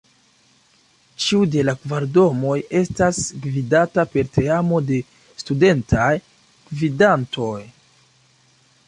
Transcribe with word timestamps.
Ĉiu 1.25 1.41
de 1.55 1.65
la 1.65 1.73
kvar 1.83 2.07
domoj 2.15 2.55
estas 2.79 3.19
gvidata 3.43 4.05
per 4.15 4.31
teamo 4.39 4.79
de 4.87 4.97
Studentaj 5.43 6.09
Gvidantoj. 6.73 7.55